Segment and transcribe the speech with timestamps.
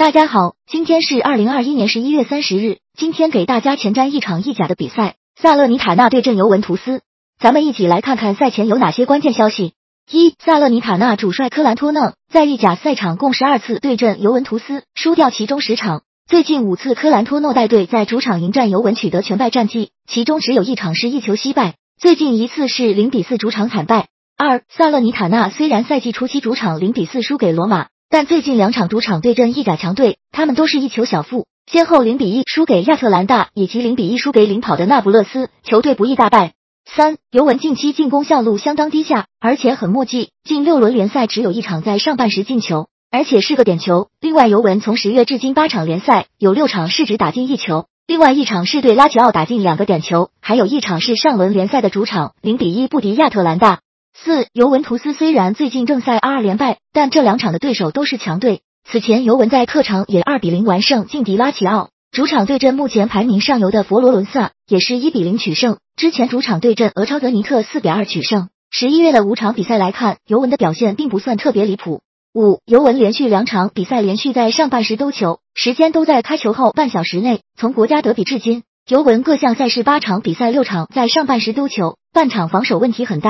[0.00, 2.78] 大家好，今天是二零二一年十一月三十日。
[2.96, 7.02] 今天给大家前瞻一场意甲的比赛，萨勒尼塔纳对阵尤文图斯。
[7.38, 9.74] 咱们一起来看看赛前有哪些关键消息。
[10.10, 16.00] 一、萨勒尼塔纳主帅科兰托纳在意甲赛场共十二次对阵尤文图斯，输掉其中十场。
[16.26, 21.74] 最近五次科兰托诺带队在主场迎战尤文取得全败战绩，其中只有一场是一球惜败。
[22.00, 24.08] 最近一次是零比四主场惨败。
[24.38, 27.88] 二、萨勒尼塔纳虽然赛季初期主场零比四输给罗马。
[28.12, 36.54] 但最近两场主场对阵意甲强队，他们都是一球小负，先后零比一输给亚特兰大，以及零比一输给领跑的那不勒斯，球队不易大败。
[36.84, 44.08] 三尤文近期进攻效率相当低下，而且很墨迹，近六轮联赛只有一场在上半时进球，而且是个点球。
[44.20, 53.78] 另外，尤文从十月至今八场联赛有六场是只打进一球，另外一场是对拉齐奥打进两个点球，还有一场是上轮联赛的主场零比一不敌亚特兰大。
[54.14, 58.60] 四尤文图斯虽然最近正赛二连败，但这两场的对手都是强队。
[58.84, 65.78] 此前尤文在客场也二比零完胜劲敌拉齐奥，主场对阵目前排名上游的佛罗伦萨也是一比零取胜。
[65.96, 68.48] 之前主场对阵俄超德尼特四比二取胜。
[68.70, 72.02] 十一月的五场比赛来看，尤文的表现并不算特别离谱。
[72.34, 77.40] 五尤文连续两场比赛连续在上半时丢球，时间都在开球后半小时内。
[77.56, 83.28] 从国家德比至今，尤文各项赛事八场比赛六场在上半时丢球，半场防守问题很大。